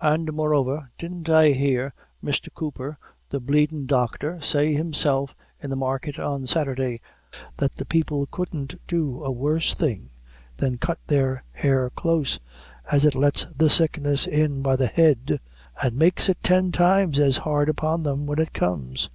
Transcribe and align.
And, 0.00 0.32
moreover, 0.32 0.88
didn't 0.96 1.28
I 1.28 1.50
hear 1.50 1.92
Misther 2.22 2.48
Cooper, 2.48 2.96
the 3.28 3.38
bleedin' 3.38 3.84
doctor, 3.84 4.40
say, 4.40 4.82
myself, 4.82 5.34
in 5.62 5.68
the 5.68 5.76
market, 5.76 6.18
on 6.18 6.46
Sathurday, 6.46 7.02
that 7.58 7.74
the 7.74 7.84
people 7.84 8.24
couldn't 8.30 8.76
do 8.86 9.22
a 9.22 9.30
worse 9.30 9.74
thing 9.74 10.08
than 10.56 10.78
cut 10.78 11.00
their 11.08 11.44
hair 11.52 11.90
close, 11.90 12.40
as 12.90 13.04
it 13.04 13.14
lets 13.14 13.44
the 13.54 13.68
sickness 13.68 14.26
in 14.26 14.62
by 14.62 14.74
the 14.76 14.86
head, 14.86 15.38
and 15.82 15.94
makes 15.98 16.30
it 16.30 16.42
tin 16.42 16.72
times 16.72 17.18
as 17.18 17.36
hard 17.36 17.68
upon 17.68 18.04
them, 18.04 18.24
when 18.24 18.38
it 18.38 18.54
comes." 18.54 19.10